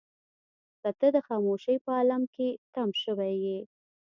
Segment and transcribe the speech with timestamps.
[0.81, 3.59] که ته د خاموشۍ په عالم کې تم شوې يې.